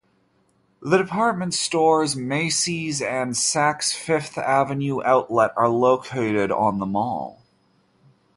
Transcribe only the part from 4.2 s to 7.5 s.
Avenue Outlet are located on the mall.